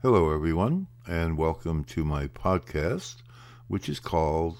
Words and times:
Hello, 0.00 0.32
everyone, 0.32 0.86
and 1.08 1.36
welcome 1.36 1.82
to 1.82 2.04
my 2.04 2.28
podcast, 2.28 3.16
which 3.66 3.88
is 3.88 3.98
called 3.98 4.58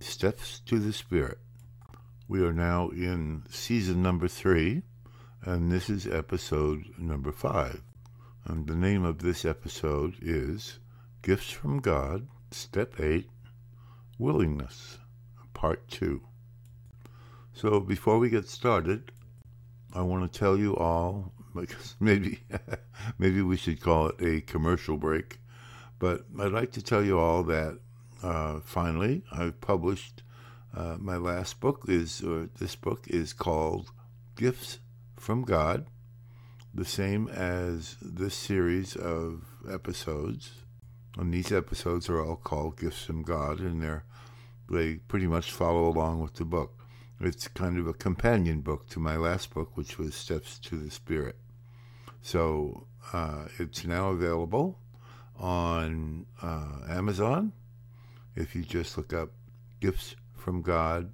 Steps 0.00 0.58
to 0.66 0.80
the 0.80 0.92
Spirit. 0.92 1.38
We 2.26 2.42
are 2.42 2.52
now 2.52 2.88
in 2.88 3.44
season 3.48 4.02
number 4.02 4.26
three, 4.26 4.82
and 5.42 5.70
this 5.70 5.88
is 5.88 6.08
episode 6.08 6.86
number 6.98 7.30
five. 7.30 7.82
And 8.44 8.66
the 8.66 8.74
name 8.74 9.04
of 9.04 9.18
this 9.20 9.44
episode 9.44 10.16
is 10.20 10.80
Gifts 11.22 11.52
from 11.52 11.78
God, 11.78 12.26
Step 12.50 12.98
8 12.98 13.30
Willingness, 14.18 14.98
Part 15.54 15.86
2. 15.86 16.20
So, 17.52 17.78
before 17.78 18.18
we 18.18 18.28
get 18.28 18.48
started, 18.48 19.12
I 19.92 20.02
want 20.02 20.32
to 20.32 20.36
tell 20.36 20.58
you 20.58 20.74
all 20.74 21.32
because 21.54 21.94
maybe 22.00 22.40
maybe 23.18 23.42
we 23.42 23.56
should 23.56 23.80
call 23.80 24.08
it 24.08 24.20
a 24.20 24.40
commercial 24.40 24.96
break. 24.96 25.40
But 25.98 26.24
I'd 26.38 26.52
like 26.52 26.72
to 26.72 26.82
tell 26.82 27.04
you 27.04 27.18
all 27.18 27.42
that 27.44 27.78
uh, 28.22 28.60
finally 28.60 29.22
I've 29.32 29.60
published 29.60 30.22
uh, 30.74 30.96
my 30.98 31.16
last 31.16 31.60
book 31.60 31.84
is 31.88 32.22
or 32.22 32.48
this 32.58 32.76
book 32.76 33.04
is 33.08 33.32
called 33.32 33.90
Gifts 34.36 34.78
from 35.16 35.42
God, 35.42 35.86
the 36.72 36.84
same 36.84 37.28
as 37.28 37.96
this 38.00 38.34
series 38.34 38.96
of 38.96 39.44
episodes. 39.70 40.52
And 41.18 41.34
these 41.34 41.50
episodes 41.50 42.08
are 42.08 42.24
all 42.24 42.36
called 42.36 42.78
Gifts 42.78 43.02
from 43.02 43.22
God, 43.22 43.58
and 43.58 43.82
they're 43.82 44.04
they 44.70 44.94
pretty 44.94 45.26
much 45.26 45.50
follow 45.50 45.88
along 45.88 46.20
with 46.20 46.34
the 46.34 46.44
book. 46.44 46.78
It's 47.20 47.48
kind 47.48 47.76
of 47.76 47.88
a 47.88 47.92
companion 47.92 48.60
book 48.60 48.88
to 48.90 49.00
my 49.00 49.16
last 49.16 49.52
book, 49.52 49.76
which 49.76 49.98
was 49.98 50.14
Steps 50.14 50.58
to 50.60 50.76
the 50.76 50.90
Spirit. 50.90 51.36
So 52.22 52.86
uh, 53.12 53.46
it's 53.58 53.84
now 53.84 54.10
available 54.10 54.78
on 55.38 56.26
uh, 56.42 56.80
Amazon. 56.88 57.52
If 58.34 58.54
you 58.54 58.62
just 58.62 58.96
look 58.96 59.12
up 59.12 59.30
Gifts 59.80 60.14
from 60.36 60.62
God 60.62 61.10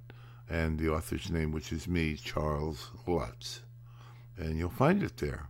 and 0.49 0.77
the 0.77 0.89
author's 0.89 1.29
name, 1.29 1.51
which 1.51 1.71
is 1.71 1.87
me, 1.87 2.15
Charles 2.15 2.91
Lutz, 3.07 3.61
and 4.37 4.57
you'll 4.57 4.69
find 4.69 5.01
it 5.03 5.17
there. 5.17 5.49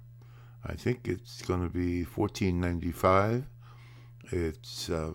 I 0.64 0.74
think 0.74 1.08
it's 1.08 1.42
going 1.42 1.64
to 1.64 1.70
be 1.74 2.04
fourteen 2.04 2.60
ninety 2.62 2.92
five. 2.92 3.46
It's 4.32 4.90
uh, 4.90 5.14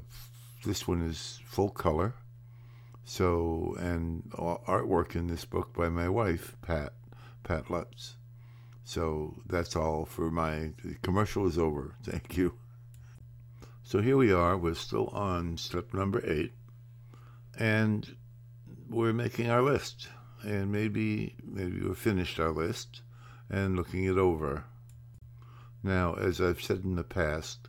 this 0.64 0.88
one 0.88 1.03
is 1.03 1.41
full 1.44 1.70
color 1.70 2.14
so, 3.05 3.75
and 3.78 4.22
artwork 4.33 5.16
in 5.16 5.27
this 5.27 5.44
book 5.44 5.75
by 5.75 5.88
my 5.88 6.09
wife, 6.09 6.56
Pat, 6.62 6.92
Pat 7.42 7.70
Lutz. 7.70 8.16
So 8.84 9.42
that's 9.47 9.77
all 9.77 10.05
for 10.05 10.30
my 10.30 10.72
commercial 11.02 11.47
is 11.47 11.58
over. 11.58 11.94
Thank 12.02 12.36
you. 12.36 12.55
So 13.84 14.00
here 14.00 14.16
we 14.16 14.33
are. 14.33 14.56
We're 14.56 14.75
still 14.75 15.08
on 15.08 15.56
step 15.56 15.92
number 15.92 16.22
eight, 16.25 16.52
and 17.58 18.16
we're 18.88 19.12
making 19.12 19.50
our 19.50 19.62
list. 19.62 20.08
And 20.42 20.72
maybe 20.72 21.36
maybe 21.44 21.80
we've 21.80 21.97
finished 21.97 22.41
our 22.41 22.50
list 22.50 23.03
and 23.48 23.77
looking 23.77 24.05
it 24.05 24.19
over. 24.19 24.64
Now, 25.83 26.14
as 26.14 26.41
I've 26.41 26.62
said 26.62 26.84
in 26.84 26.97
the 26.97 27.05
past, 27.05 27.69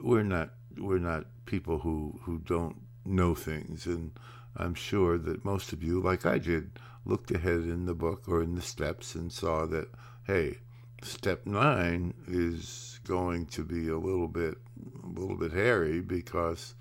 we're 0.00 0.22
not 0.22 0.50
we're 0.78 0.98
not 0.98 1.26
people 1.46 1.78
who 1.78 2.20
who 2.22 2.38
don't 2.38 2.80
know 3.04 3.34
things. 3.34 3.86
And 3.86 4.12
I'm 4.56 4.74
sure 4.74 5.18
that 5.18 5.44
most 5.44 5.72
of 5.72 5.82
you, 5.82 6.00
like 6.00 6.26
I 6.26 6.38
did, 6.38 6.78
looked 7.04 7.30
ahead 7.30 7.60
in 7.60 7.86
the 7.86 7.94
book 7.94 8.28
or 8.28 8.42
in 8.42 8.54
the 8.54 8.62
steps 8.62 9.14
and 9.14 9.32
saw 9.32 9.66
that, 9.66 9.88
hey, 10.24 10.58
step 11.02 11.46
nine 11.46 12.14
is 12.28 13.00
going 13.04 13.46
to 13.46 13.64
be 13.64 13.88
a 13.88 13.98
little 13.98 14.28
bit 14.28 14.56
a 15.02 15.20
little 15.20 15.36
bit 15.36 15.52
hairy 15.52 16.00
because 16.00 16.74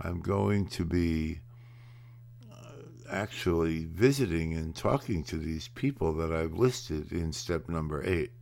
I'm 0.00 0.20
going 0.20 0.66
to 0.68 0.84
be 0.84 1.40
uh, 2.50 2.82
actually 3.10 3.84
visiting 3.84 4.54
and 4.54 4.74
talking 4.74 5.22
to 5.24 5.36
these 5.36 5.68
people 5.68 6.12
that 6.14 6.32
I've 6.32 6.54
listed 6.54 7.12
in 7.12 7.32
step 7.32 7.68
number 7.68 8.02
eight. 8.04 8.32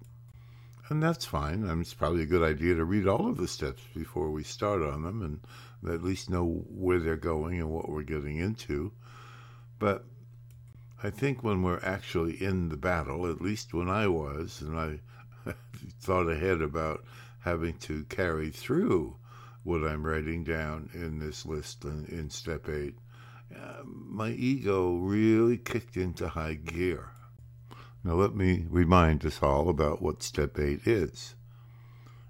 And 0.88 1.02
that's 1.02 1.26
fine. 1.26 1.64
I 1.64 1.72
mean, 1.72 1.82
it's 1.82 1.92
probably 1.92 2.22
a 2.22 2.26
good 2.26 2.42
idea 2.42 2.74
to 2.74 2.84
read 2.84 3.06
all 3.06 3.28
of 3.28 3.36
the 3.36 3.48
steps 3.48 3.82
before 3.94 4.30
we 4.30 4.42
start 4.42 4.82
on 4.82 5.02
them 5.02 5.22
and 5.22 5.92
at 5.92 6.02
least 6.02 6.30
know 6.30 6.64
where 6.70 6.98
they're 6.98 7.16
going 7.16 7.60
and 7.60 7.70
what 7.70 7.90
we're 7.90 8.02
getting 8.02 8.38
into. 8.38 8.92
But 9.78 10.06
I 11.02 11.10
think 11.10 11.44
when 11.44 11.62
we're 11.62 11.80
actually 11.82 12.42
in 12.42 12.68
the 12.68 12.76
battle, 12.76 13.30
at 13.30 13.40
least 13.40 13.72
when 13.72 13.88
I 13.88 14.08
was, 14.08 14.60
and 14.60 14.78
I 14.78 15.00
thought 16.00 16.28
ahead 16.28 16.60
about 16.60 17.04
having 17.40 17.74
to 17.78 18.04
carry 18.04 18.50
through 18.50 19.16
what 19.62 19.84
I'm 19.84 20.04
writing 20.04 20.44
down 20.44 20.90
in 20.94 21.18
this 21.18 21.46
list 21.46 21.84
in, 21.84 22.06
in 22.06 22.30
step 22.30 22.68
eight, 22.68 22.96
uh, 23.54 23.82
my 23.84 24.30
ego 24.30 24.96
really 24.96 25.56
kicked 25.56 25.96
into 25.96 26.28
high 26.28 26.54
gear. 26.54 27.10
Now, 28.04 28.14
let 28.14 28.34
me 28.34 28.66
remind 28.68 29.24
us 29.24 29.42
all 29.42 29.68
about 29.68 30.00
what 30.00 30.22
step 30.22 30.58
eight 30.58 30.86
is. 30.86 31.34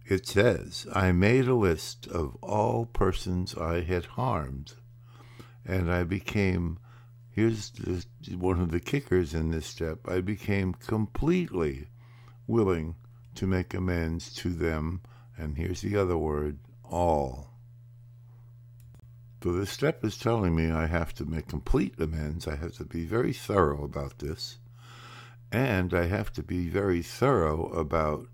It 0.06 0.26
says, 0.26 0.86
I 0.94 1.12
made 1.12 1.46
a 1.46 1.54
list 1.54 2.06
of 2.06 2.36
all 2.42 2.86
persons 2.86 3.54
I 3.54 3.82
had 3.82 4.06
harmed, 4.06 4.74
and 5.66 5.92
I 5.92 6.04
became, 6.04 6.78
here's 7.38 7.70
one 8.36 8.60
of 8.60 8.72
the 8.72 8.80
kickers 8.80 9.32
in 9.32 9.52
this 9.52 9.64
step, 9.64 10.00
I 10.08 10.20
became 10.20 10.74
completely 10.74 11.86
willing 12.48 12.96
to 13.36 13.46
make 13.46 13.74
amends 13.74 14.34
to 14.34 14.48
them, 14.48 15.02
and 15.36 15.56
here's 15.56 15.82
the 15.82 15.96
other 15.96 16.18
word, 16.18 16.58
all. 16.82 17.52
So 19.40 19.52
this 19.52 19.70
step 19.70 20.04
is 20.04 20.18
telling 20.18 20.56
me 20.56 20.72
I 20.72 20.86
have 20.86 21.14
to 21.14 21.24
make 21.24 21.46
complete 21.46 21.94
amends. 22.00 22.48
I 22.48 22.56
have 22.56 22.72
to 22.78 22.84
be 22.84 23.04
very 23.04 23.32
thorough 23.32 23.84
about 23.84 24.18
this. 24.18 24.58
And 25.52 25.94
I 25.94 26.06
have 26.06 26.32
to 26.32 26.42
be 26.42 26.68
very 26.68 27.02
thorough 27.02 27.68
about 27.68 28.26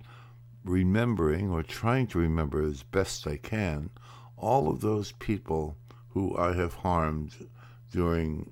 remembering 0.64 1.50
or 1.50 1.62
trying 1.62 2.06
to 2.06 2.18
remember 2.18 2.62
as 2.62 2.82
best 2.82 3.26
I 3.26 3.36
can 3.36 3.90
all 4.38 4.70
of 4.70 4.80
those 4.80 5.12
people 5.12 5.76
who 6.08 6.34
I 6.38 6.54
have 6.54 6.72
harmed 6.72 7.48
during 7.92 8.50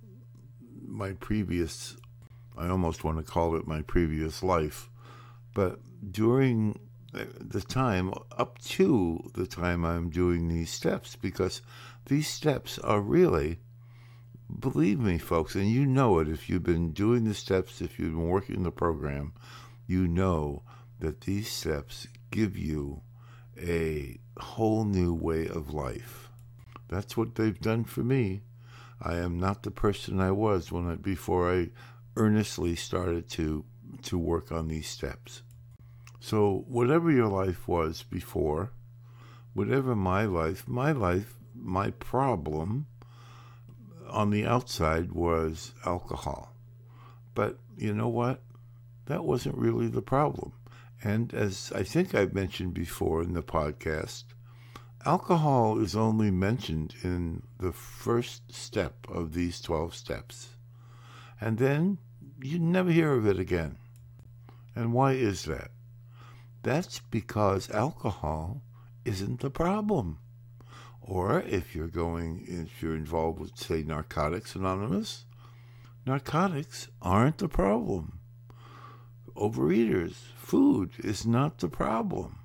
my 0.93 1.13
previous, 1.15 1.97
I 2.57 2.69
almost 2.69 3.03
want 3.03 3.19
to 3.19 3.33
call 3.33 3.57
it 3.57 3.67
my 3.67 3.83
previous 3.83 4.43
life, 4.43 4.91
but 5.55 5.81
during 6.13 6.79
the 7.13 7.61
time 7.61 8.13
up 8.39 8.59
to 8.59 9.31
the 9.35 9.47
time 9.47 9.85
I'm 9.85 10.11
doing 10.11 10.49
these 10.49 10.71
steps, 10.71 11.17
because 11.17 11.63
these 12.07 12.29
steps 12.29 12.79
are 12.79 13.01
really, 13.01 13.59
believe 14.61 15.01
me, 15.01 15.19
folks, 15.19 15.55
and 15.55 15.71
you 15.71 15.87
know 15.87 16.19
it 16.19 16.29
if 16.29 16.49
you've 16.49 16.63
been 16.63 16.93
doing 16.93 17.25
the 17.25 17.35
steps, 17.35 17.81
if 17.81 17.99
you've 17.99 18.13
been 18.13 18.29
working 18.29 18.63
the 18.63 18.71
program, 18.71 19.33
you 19.87 20.07
know 20.07 20.63
that 21.01 21.23
these 21.23 21.51
steps 21.51 22.07
give 22.31 22.57
you 22.57 23.03
a 23.61 24.19
whole 24.39 24.85
new 24.85 25.13
way 25.13 25.47
of 25.47 25.75
life. 25.75 26.31
That's 26.89 27.17
what 27.17 27.35
they've 27.35 27.61
done 27.61 27.85
for 27.85 28.03
me. 28.03 28.43
I 29.03 29.17
am 29.17 29.39
not 29.39 29.63
the 29.63 29.71
person 29.71 30.21
I 30.21 30.31
was 30.31 30.71
when 30.71 30.89
I, 30.89 30.95
before 30.95 31.53
I 31.53 31.71
earnestly 32.17 32.77
started 32.77 33.29
to 33.31 33.65
to 34.03 34.19
work 34.19 34.51
on 34.51 34.69
these 34.69 34.89
steps. 34.89 35.43
So 36.21 36.65
whatever 36.69 37.11
your 37.11 37.29
life 37.29 37.69
was 37.69 38.05
before, 38.05 38.71
whatever 39.55 39.95
my 39.95 40.25
life, 40.25 40.67
my 40.67 40.93
life, 40.93 41.35
my 41.55 41.91
problem 41.91 42.87
on 44.09 44.31
the 44.31 44.47
outside 44.47 45.13
was 45.13 45.75
alcohol. 45.85 46.55
But 47.35 47.59
you 47.77 47.93
know 47.93 48.09
what? 48.09 48.41
That 49.07 49.25
wasn't 49.25 49.59
really 49.59 49.89
the 49.89 50.03
problem. 50.03 50.53
And 51.03 51.35
as 51.35 51.73
I 51.75 51.83
think 51.83 52.15
I've 52.15 52.35
mentioned 52.35 52.75
before 52.75 53.23
in 53.23 53.35
the 53.35 53.43
podcast, 53.43 54.25
alcohol 55.05 55.79
is 55.79 55.97
only 55.97 56.31
mentioned 56.31 56.95
in 57.03 57.43
the 57.59 57.73
first 57.73 58.53
step 58.53 58.95
of 59.09 59.33
these 59.33 59.61
12 59.61 59.95
steps. 59.95 60.51
And 61.41 61.59
then 61.59 61.99
you 62.41 62.59
never 62.59 62.91
hear 62.91 63.13
of 63.13 63.27
it 63.27 63.39
again. 63.39 63.79
And 64.75 64.93
why 64.93 65.13
is 65.13 65.45
that? 65.45 65.71
That's 66.63 67.01
because 67.11 67.71
alcohol 67.71 68.63
isn't 69.05 69.41
the 69.41 69.51
problem. 69.51 70.19
Or 71.01 71.41
if 71.43 71.75
you're 71.75 71.89
going, 71.89 72.45
if 72.47 72.83
you're 72.83 72.97
involved 72.97 73.41
with, 73.41 73.57
say, 73.57 73.83
Narcotics 73.83 74.55
Anonymous, 74.55 75.25
narcotics 76.07 76.89
aren't 77.01 77.39
the 77.39 77.49
problem 77.49 78.21
overeaters. 79.37 80.15
Food 80.37 80.93
is 80.99 81.27
not 81.27 81.59
the 81.59 81.69
problem. 81.69 82.39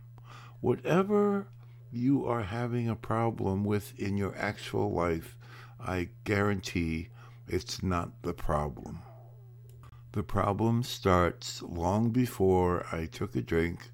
Whatever 0.62 1.48
you 1.92 2.26
are 2.26 2.44
having 2.44 2.90
a 2.90 2.96
problem 2.96 3.64
with 3.64 3.98
in 4.00 4.18
your 4.18 4.36
actual 4.38 4.92
life, 4.92 5.38
I 5.80 6.10
guarantee 6.24 7.10
it's 7.48 7.82
not 7.82 8.22
the 8.24 8.34
problem. 8.34 9.00
The 10.12 10.24
problem 10.24 10.84
starts 10.84 11.62
long 11.62 12.10
before 12.10 12.86
I 12.92 13.06
took 13.06 13.36
a 13.36 13.42
drink 13.42 13.92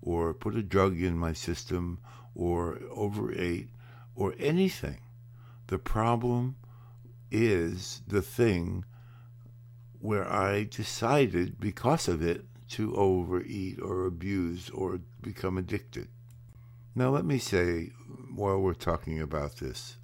or 0.00 0.34
put 0.34 0.54
a 0.54 0.62
drug 0.62 1.00
in 1.00 1.16
my 1.16 1.32
system 1.32 1.98
or 2.34 2.78
overate 2.90 3.68
or 4.14 4.34
anything. 4.38 4.98
The 5.68 5.78
problem 5.78 6.56
is 7.30 8.02
the 8.06 8.22
thing 8.22 8.84
where 10.00 10.30
I 10.30 10.64
decided 10.64 11.58
because 11.58 12.08
of 12.08 12.22
it 12.22 12.44
to 12.70 12.94
overeat 12.94 13.80
or 13.80 14.06
abuse 14.06 14.68
or 14.70 15.00
become 15.22 15.56
addicted. 15.56 16.08
Now, 16.94 17.10
let 17.10 17.24
me 17.24 17.38
say, 17.38 17.90
while 18.34 18.60
we're 18.60 18.74
talking 18.74 19.20
about 19.20 19.56
this, 19.56 19.96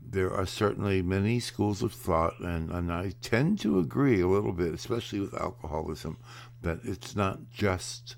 there 0.00 0.32
are 0.32 0.46
certainly 0.46 1.02
many 1.02 1.40
schools 1.40 1.82
of 1.82 1.92
thought, 1.92 2.38
and, 2.40 2.70
and 2.70 2.92
I 2.92 3.12
tend 3.20 3.60
to 3.60 3.78
agree 3.78 4.20
a 4.20 4.28
little 4.28 4.52
bit, 4.52 4.72
especially 4.74 5.20
with 5.20 5.34
alcoholism, 5.34 6.18
that 6.62 6.80
it's 6.84 7.14
not 7.16 7.50
just 7.50 8.16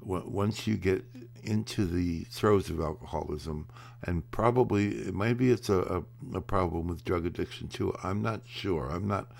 once 0.00 0.66
you 0.66 0.76
get 0.76 1.04
into 1.42 1.84
the 1.84 2.24
throes 2.24 2.70
of 2.70 2.80
alcoholism, 2.80 3.66
and 4.04 4.28
probably 4.30 5.10
maybe 5.12 5.50
it's 5.50 5.68
a, 5.68 6.04
a, 6.32 6.36
a 6.36 6.40
problem 6.40 6.86
with 6.86 7.04
drug 7.04 7.26
addiction 7.26 7.68
too. 7.68 7.94
I'm 8.02 8.22
not 8.22 8.42
sure. 8.46 8.88
I'm 8.90 9.08
not 9.08 9.32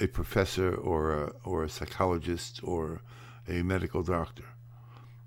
a 0.00 0.06
professor 0.06 0.74
or 0.74 1.24
a, 1.24 1.32
or 1.44 1.64
a 1.64 1.68
psychologist 1.68 2.60
or 2.62 3.00
a 3.48 3.62
medical 3.62 4.02
doctor, 4.02 4.44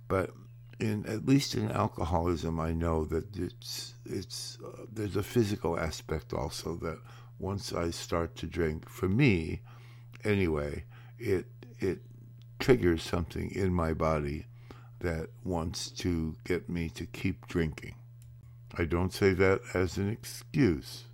but 0.08 0.32
in 0.80 1.06
at 1.08 1.26
least 1.26 1.56
in 1.56 1.72
alcoholism, 1.72 2.60
I 2.60 2.72
know 2.72 3.06
that 3.06 3.36
it's 3.36 3.96
it's 4.06 4.58
uh, 4.64 4.86
there's 4.92 5.16
a 5.16 5.24
physical 5.24 5.80
aspect 5.80 6.34
also 6.34 6.76
that 6.78 7.00
once 7.40 7.74
I 7.74 7.92
start 7.92 8.36
to 8.38 8.48
drink, 8.48 8.90
for 8.90 9.10
me, 9.10 9.62
anyway, 10.24 10.84
it 11.20 11.48
it 11.80 12.00
triggers 12.60 13.04
something 13.04 13.52
in 13.52 13.74
my 13.74 13.94
body 13.94 14.46
that 15.00 15.30
wants 15.44 15.92
to 15.92 16.36
get 16.44 16.70
me 16.70 16.90
to 16.90 17.06
keep 17.06 17.48
drinking. 17.48 17.96
I 18.78 18.86
don't 18.86 19.14
say 19.14 19.34
that 19.34 19.62
as 19.74 19.98
an 19.98 20.10
excuse. 20.10 21.06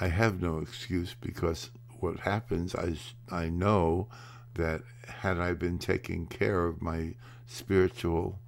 I 0.00 0.08
have 0.08 0.40
no 0.40 0.58
excuse 0.58 1.14
because 1.18 1.70
what 2.00 2.20
happens, 2.20 2.74
I, 2.74 2.96
I 3.30 3.48
know 3.48 4.08
that 4.54 4.82
had 5.06 5.38
I 5.38 5.52
been 5.54 5.78
taking 5.78 6.26
care 6.26 6.66
of 6.66 6.82
my 6.82 7.14
spiritual 7.46 8.38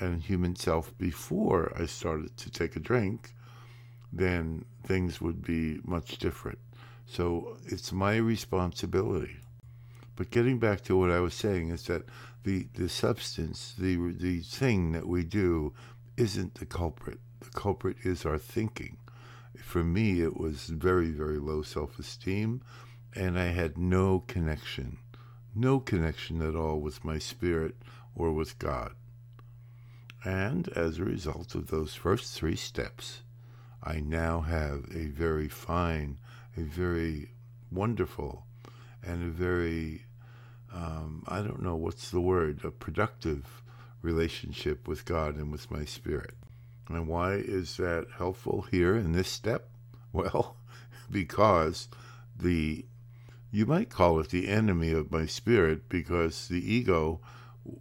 and 0.00 0.22
human 0.22 0.56
self 0.56 0.96
before 0.98 1.72
I 1.78 1.86
started 1.86 2.36
to 2.36 2.50
take 2.50 2.76
a 2.76 2.80
drink, 2.80 3.34
then 4.12 4.64
things 4.84 5.20
would 5.20 5.42
be 5.42 5.80
much 5.84 6.18
different. 6.18 6.58
So 7.06 7.56
it's 7.66 7.92
my 7.92 8.16
responsibility. 8.16 9.36
But 10.16 10.30
getting 10.30 10.58
back 10.58 10.82
to 10.82 10.96
what 10.96 11.10
I 11.10 11.20
was 11.20 11.34
saying 11.34 11.70
is 11.70 11.84
that 11.86 12.04
the, 12.44 12.68
the 12.74 12.88
substance, 12.88 13.74
the, 13.76 13.96
the 14.12 14.40
thing 14.40 14.92
that 14.92 15.08
we 15.08 15.24
do, 15.24 15.72
isn't 16.16 16.54
the 16.54 16.66
culprit. 16.66 17.18
The 17.40 17.50
culprit 17.50 17.96
is 18.04 18.24
our 18.24 18.38
thinking. 18.38 18.98
For 19.56 19.82
me, 19.82 20.20
it 20.20 20.36
was 20.36 20.66
very, 20.66 21.10
very 21.10 21.38
low 21.38 21.62
self 21.62 21.98
esteem, 21.98 22.62
and 23.14 23.38
I 23.38 23.46
had 23.46 23.78
no 23.78 24.20
connection, 24.20 24.98
no 25.54 25.80
connection 25.80 26.42
at 26.42 26.54
all 26.54 26.80
with 26.80 27.04
my 27.04 27.18
spirit 27.18 27.76
or 28.14 28.32
with 28.32 28.58
God. 28.58 28.92
And 30.24 30.68
as 30.68 30.98
a 30.98 31.04
result 31.04 31.54
of 31.54 31.66
those 31.66 31.94
first 31.94 32.32
three 32.32 32.56
steps, 32.56 33.20
I 33.82 34.00
now 34.00 34.40
have 34.40 34.86
a 34.94 35.08
very 35.08 35.48
fine, 35.48 36.18
a 36.56 36.62
very 36.62 37.32
wonderful, 37.70 38.46
and 39.02 39.22
a 39.22 39.30
very, 39.30 40.06
um, 40.72 41.24
I 41.28 41.42
don't 41.42 41.62
know 41.62 41.76
what's 41.76 42.10
the 42.10 42.22
word, 42.22 42.64
a 42.64 42.70
productive 42.70 43.62
relationship 44.00 44.88
with 44.88 45.04
God 45.04 45.36
and 45.36 45.52
with 45.52 45.70
my 45.70 45.84
spirit. 45.84 46.34
And 46.88 47.06
why 47.06 47.34
is 47.34 47.76
that 47.76 48.06
helpful 48.16 48.62
here 48.70 48.96
in 48.96 49.12
this 49.12 49.28
step? 49.28 49.68
Well, 50.14 50.54
because 51.10 51.88
the, 52.38 52.84
you 53.50 53.66
might 53.66 53.90
call 53.90 54.20
it 54.20 54.28
the 54.28 54.46
enemy 54.46 54.92
of 54.92 55.10
my 55.10 55.26
spirit, 55.26 55.88
because 55.88 56.46
the 56.46 56.72
ego 56.72 57.20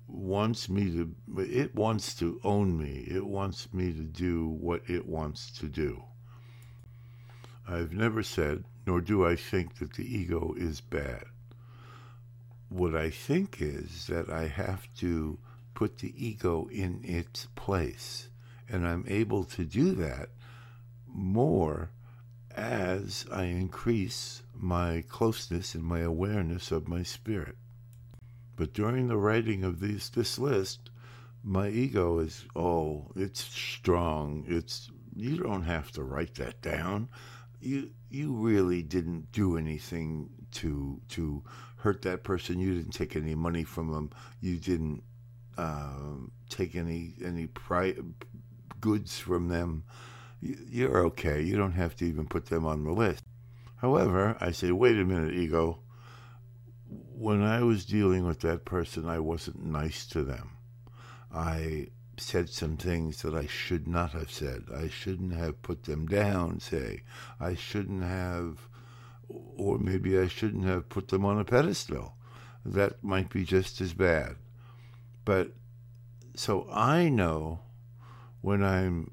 wants 0.07 0.69
me 0.69 0.89
to 0.91 1.15
it 1.37 1.75
wants 1.75 2.15
to 2.15 2.39
own 2.43 2.77
me. 2.77 3.05
It 3.07 3.25
wants 3.25 3.73
me 3.73 3.91
to 3.93 4.03
do 4.03 4.47
what 4.47 4.81
it 4.89 5.05
wants 5.05 5.51
to 5.59 5.67
do. 5.67 6.03
I've 7.67 7.93
never 7.93 8.23
said 8.23 8.63
nor 8.85 8.99
do 8.99 9.25
i 9.25 9.35
think 9.35 9.75
that 9.75 9.93
the 9.93 10.17
ego 10.17 10.53
is 10.57 10.81
bad. 10.81 11.25
What 12.69 12.95
i 12.95 13.09
think 13.09 13.57
is 13.61 14.07
that 14.07 14.29
i 14.29 14.47
have 14.47 14.87
to 14.97 15.37
put 15.73 15.97
the 15.99 16.13
ego 16.17 16.67
in 16.71 17.01
its 17.03 17.47
place 17.55 18.29
and 18.69 18.87
i'm 18.87 19.05
able 19.07 19.43
to 19.43 19.65
do 19.65 19.91
that 19.95 20.29
more 21.07 21.91
as 22.55 23.25
i 23.31 23.43
increase 23.45 24.43
my 24.53 25.03
closeness 25.09 25.75
and 25.75 25.83
my 25.83 25.99
awareness 25.99 26.71
of 26.71 26.87
my 26.87 27.03
spirit 27.03 27.57
but 28.55 28.73
during 28.73 29.07
the 29.07 29.17
writing 29.17 29.63
of 29.63 29.79
these 29.79 30.09
this 30.09 30.37
list, 30.37 30.89
my 31.43 31.69
ego 31.69 32.19
is 32.19 32.45
oh, 32.55 33.11
it's 33.15 33.41
strong. 33.43 34.45
It's 34.47 34.89
you 35.15 35.37
don't 35.37 35.63
have 35.63 35.91
to 35.93 36.03
write 36.03 36.35
that 36.35 36.61
down. 36.61 37.09
You 37.59 37.91
you 38.09 38.33
really 38.33 38.81
didn't 38.81 39.31
do 39.31 39.57
anything 39.57 40.29
to 40.53 41.01
to 41.09 41.43
hurt 41.77 42.01
that 42.03 42.23
person. 42.23 42.59
You 42.59 42.75
didn't 42.75 42.93
take 42.93 43.15
any 43.15 43.35
money 43.35 43.63
from 43.63 43.91
them. 43.91 44.11
You 44.39 44.57
didn't 44.57 45.03
uh, 45.57 46.17
take 46.49 46.75
any 46.75 47.13
any 47.23 47.47
pri- 47.47 47.97
goods 48.81 49.17
from 49.19 49.47
them. 49.47 49.83
You're 50.41 51.05
okay. 51.05 51.41
You 51.41 51.57
don't 51.57 51.71
have 51.73 51.95
to 51.97 52.05
even 52.05 52.27
put 52.27 52.47
them 52.47 52.65
on 52.65 52.83
the 52.83 52.91
list. 52.91 53.23
However, 53.77 54.37
I 54.39 54.51
say, 54.51 54.71
wait 54.71 54.97
a 54.97 55.05
minute, 55.05 55.33
ego 55.33 55.79
when 57.15 57.41
I 57.41 57.61
was 57.61 57.85
dealing 57.85 58.25
with 58.25 58.39
that 58.41 58.65
person, 58.65 59.07
I 59.07 59.19
wasn't 59.19 59.65
nice 59.65 60.05
to 60.07 60.23
them. 60.23 60.51
I 61.33 61.87
said 62.17 62.49
some 62.49 62.77
things 62.77 63.21
that 63.21 63.33
I 63.33 63.47
should 63.47 63.87
not 63.87 64.11
have 64.11 64.31
said. 64.31 64.65
I 64.73 64.87
shouldn't 64.87 65.33
have 65.33 65.61
put 65.61 65.83
them 65.83 66.07
down, 66.07 66.59
say. 66.59 67.01
I 67.39 67.55
shouldn't 67.55 68.03
have, 68.03 68.67
or 69.27 69.79
maybe 69.79 70.17
I 70.17 70.27
shouldn't 70.27 70.65
have 70.65 70.89
put 70.89 71.07
them 71.07 71.25
on 71.25 71.39
a 71.39 71.45
pedestal. 71.45 72.15
That 72.65 73.03
might 73.03 73.29
be 73.29 73.43
just 73.43 73.81
as 73.81 73.93
bad. 73.93 74.35
But 75.25 75.53
so 76.35 76.67
I 76.71 77.09
know 77.09 77.59
when 78.41 78.63
I'm 78.63 79.09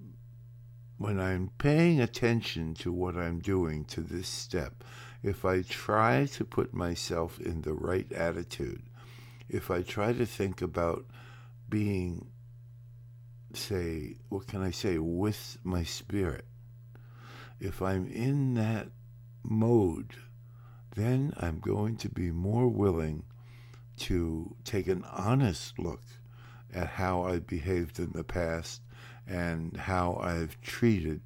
when 0.98 1.18
I'm 1.18 1.50
paying 1.56 1.98
attention 1.98 2.74
to 2.74 2.92
what 2.92 3.16
I'm 3.16 3.38
doing 3.38 3.86
to 3.86 4.02
this 4.02 4.28
step 4.28 4.84
if 5.22 5.44
I 5.44 5.62
try 5.62 6.26
to 6.26 6.44
put 6.44 6.72
myself 6.72 7.38
in 7.40 7.62
the 7.62 7.74
right 7.74 8.10
attitude, 8.12 8.82
if 9.48 9.70
I 9.70 9.82
try 9.82 10.12
to 10.12 10.24
think 10.24 10.62
about 10.62 11.04
being, 11.68 12.26
say, 13.52 14.16
what 14.28 14.46
can 14.46 14.62
I 14.62 14.70
say, 14.70 14.98
with 14.98 15.58
my 15.62 15.84
spirit, 15.84 16.44
if 17.58 17.82
I'm 17.82 18.08
in 18.08 18.54
that 18.54 18.88
mode, 19.42 20.14
then 20.96 21.32
I'm 21.36 21.60
going 21.60 21.96
to 21.98 22.08
be 22.08 22.30
more 22.30 22.68
willing 22.68 23.24
to 23.98 24.56
take 24.64 24.88
an 24.88 25.04
honest 25.12 25.78
look 25.78 26.02
at 26.72 26.86
how 26.86 27.22
I 27.24 27.38
behaved 27.38 27.98
in 27.98 28.12
the 28.12 28.24
past 28.24 28.80
and 29.26 29.76
how 29.76 30.18
I've 30.22 30.60
treated 30.62 31.20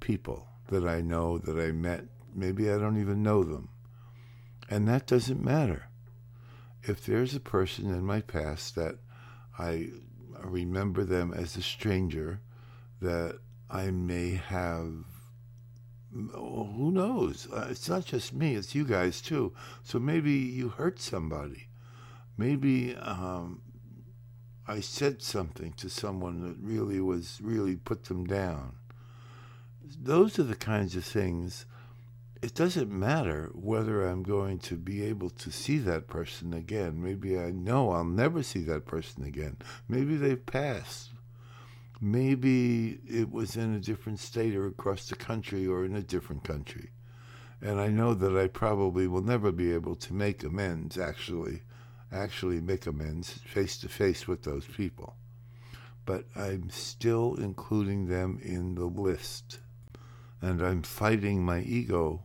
people 0.00 0.46
that 0.68 0.86
I 0.86 1.00
know 1.00 1.38
that 1.38 1.58
I 1.58 1.72
met 1.72 2.04
Maybe 2.34 2.70
I 2.70 2.78
don't 2.78 3.00
even 3.00 3.22
know 3.22 3.44
them. 3.44 3.70
And 4.68 4.86
that 4.88 5.06
doesn't 5.06 5.42
matter. 5.42 5.88
If 6.82 7.04
there's 7.04 7.34
a 7.34 7.40
person 7.40 7.92
in 7.92 8.04
my 8.04 8.20
past 8.20 8.74
that 8.76 8.96
I 9.58 9.88
remember 10.42 11.04
them 11.04 11.34
as 11.34 11.56
a 11.56 11.62
stranger, 11.62 12.40
that 13.02 13.38
I 13.68 13.90
may 13.90 14.30
have, 14.30 14.92
oh, 16.34 16.64
who 16.64 16.90
knows? 16.90 17.48
Uh, 17.52 17.68
it's 17.70 17.88
not 17.88 18.04
just 18.04 18.32
me, 18.32 18.54
it's 18.54 18.74
you 18.74 18.84
guys 18.84 19.20
too. 19.20 19.52
So 19.82 19.98
maybe 19.98 20.32
you 20.32 20.70
hurt 20.70 21.00
somebody. 21.00 21.68
Maybe 22.36 22.96
um, 22.96 23.60
I 24.66 24.80
said 24.80 25.20
something 25.22 25.72
to 25.74 25.90
someone 25.90 26.42
that 26.42 26.56
really 26.60 27.00
was, 27.00 27.38
really 27.42 27.76
put 27.76 28.04
them 28.04 28.24
down. 28.24 28.76
Those 29.82 30.38
are 30.38 30.44
the 30.44 30.56
kinds 30.56 30.96
of 30.96 31.04
things 31.04 31.66
it 32.42 32.54
doesn't 32.54 32.90
matter 32.90 33.50
whether 33.52 34.06
I'm 34.06 34.22
going 34.22 34.60
to 34.60 34.76
be 34.76 35.02
able 35.04 35.28
to 35.30 35.50
see 35.50 35.76
that 35.78 36.08
person 36.08 36.54
again. 36.54 37.02
Maybe 37.02 37.38
I 37.38 37.50
know 37.50 37.90
I'll 37.90 38.04
never 38.04 38.42
see 38.42 38.60
that 38.60 38.86
person 38.86 39.24
again. 39.24 39.58
Maybe 39.88 40.16
they've 40.16 40.44
passed. 40.44 41.10
Maybe 42.00 42.98
it 43.06 43.30
was 43.30 43.56
in 43.56 43.74
a 43.74 43.78
different 43.80 44.20
state 44.20 44.54
or 44.56 44.66
across 44.66 45.08
the 45.08 45.16
country 45.16 45.66
or 45.66 45.84
in 45.84 45.94
a 45.94 46.02
different 46.02 46.42
country. 46.42 46.90
And 47.60 47.78
I 47.78 47.88
know 47.88 48.14
that 48.14 48.34
I 48.34 48.46
probably 48.46 49.06
will 49.06 49.22
never 49.22 49.52
be 49.52 49.74
able 49.74 49.96
to 49.96 50.14
make 50.14 50.42
amends, 50.42 50.96
actually, 50.96 51.60
actually 52.10 52.62
make 52.62 52.86
amends 52.86 53.30
face 53.30 53.76
to 53.78 53.88
face 53.88 54.26
with 54.26 54.44
those 54.44 54.64
people. 54.64 55.14
But 56.06 56.24
I'm 56.34 56.70
still 56.70 57.34
including 57.34 58.06
them 58.06 58.40
in 58.42 58.76
the 58.76 58.86
list. 58.86 59.58
And 60.40 60.62
I'm 60.62 60.82
fighting 60.82 61.44
my 61.44 61.60
ego. 61.60 62.22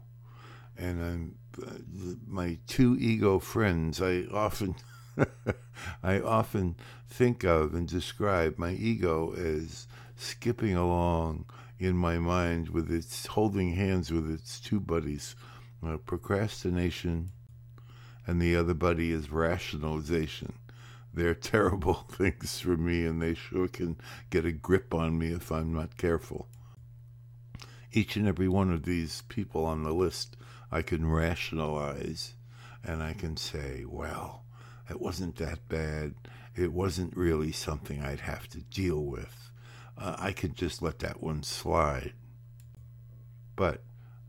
And 0.78 1.04
I'm 1.04 1.36
uh, 1.62 2.16
my 2.28 2.58
two 2.68 2.98
ego 3.00 3.40
friends. 3.40 4.02
I 4.02 4.26
often. 4.32 4.76
I 6.04 6.20
often 6.20 6.76
think 7.08 7.44
of 7.46 7.74
and 7.74 7.88
describe 7.88 8.58
my 8.58 8.72
ego 8.72 9.34
as 9.34 9.88
skipping 10.18 10.76
along 10.76 11.46
in 11.80 11.96
my 11.96 12.18
mind 12.18 12.70
with 12.70 12.92
its 12.92 13.26
holding 13.28 13.74
hands 13.74 14.12
with 14.12 14.30
its 14.30 14.60
two 14.60 14.80
buddies, 14.80 15.36
uh, 15.86 15.98
procrastination, 15.98 17.32
and 18.28 18.42
the 18.42 18.56
other 18.56 18.74
buddy 18.74 19.12
is 19.12 19.32
rationalization. 19.32 20.54
They're 21.14 21.36
terrible 21.54 22.06
things 22.12 22.60
for 22.60 22.78
me, 22.78 23.06
and 23.06 23.22
they 23.22 23.34
sure 23.34 23.68
can 23.68 23.98
get 24.30 24.46
a 24.46 24.52
grip 24.52 24.94
on 24.94 25.18
me 25.18 25.28
if 25.28 25.52
I'm 25.52 25.74
not 25.74 25.98
careful. 25.98 26.48
Each 27.96 28.18
and 28.18 28.28
every 28.28 28.50
one 28.50 28.74
of 28.74 28.84
these 28.84 29.22
people 29.30 29.64
on 29.64 29.84
the 29.84 29.94
list 29.94 30.36
I 30.70 30.82
can 30.82 31.10
rationalize, 31.10 32.34
and 32.84 33.02
I 33.02 33.14
can 33.14 33.38
say, 33.38 33.86
well, 33.88 34.44
it 34.90 35.00
wasn't 35.00 35.38
that 35.38 35.70
bad. 35.70 36.14
It 36.58 36.74
wasn't 36.74 37.16
really 37.16 37.54
something 37.54 38.04
I'd 38.04 38.20
have 38.20 38.50
to 38.50 38.60
deal 38.64 39.02
with. 39.02 39.50
Uh, 39.98 40.18
I 40.20 40.34
could 40.34 40.58
just 40.58 40.82
let 40.82 41.00
that 41.00 41.24
one 41.24 41.42
slide. 41.44 42.12
But 43.56 43.82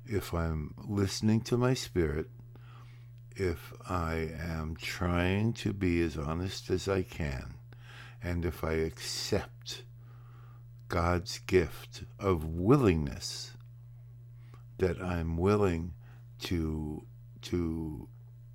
if 0.06 0.32
I'm 0.32 0.74
listening 0.86 1.40
to 1.40 1.56
my 1.56 1.74
spirit, 1.74 2.30
if 3.34 3.72
I 3.88 4.30
am 4.38 4.76
trying 4.80 5.54
to 5.54 5.72
be 5.72 6.00
as 6.02 6.16
honest 6.16 6.70
as 6.70 6.86
I 6.86 7.02
can, 7.02 7.54
and 8.22 8.44
if 8.44 8.62
I 8.62 8.74
accept 8.74 9.82
God's 10.86 11.40
gift 11.40 12.04
of 12.20 12.44
willingness, 12.44 13.54
that 14.78 15.00
I'm 15.00 15.36
willing 15.36 15.94
to 16.40 17.04
to 17.42 18.08